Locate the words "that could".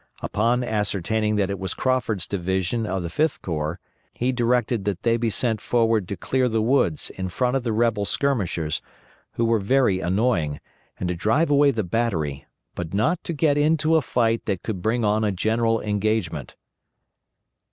14.45-14.81